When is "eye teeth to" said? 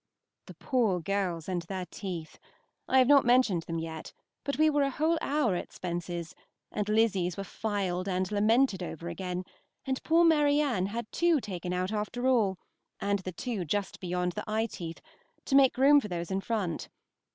14.47-15.53